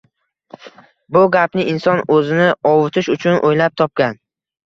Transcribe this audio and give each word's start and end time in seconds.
Bu 1.17 1.21
gapni 1.35 1.65
inson 1.73 2.01
o`zini 2.15 2.47
ovutish 2.71 3.13
uchun 3.17 3.37
o`ylab 3.51 3.79
topgan 3.83 4.19